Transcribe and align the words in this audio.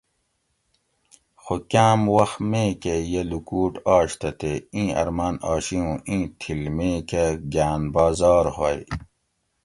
خو 1.41 1.55
کام 1.71 1.99
وخ 2.15 2.31
می 2.49 2.65
کہ 2.81 2.93
یہ 3.11 3.23
لوکوٹ 3.31 3.73
آش 3.95 4.09
تہ 4.19 4.29
تے 4.39 4.51
ایں 4.73 4.89
ارمان 5.01 5.35
آشی 5.51 5.77
ھوں 5.83 5.95
ایں 6.09 6.23
تھِل 6.39 6.61
می 6.77 6.91
کہ 7.09 7.23
گاۤن 7.53 7.81
بازار 7.93 8.45
ھوگ 8.55 8.79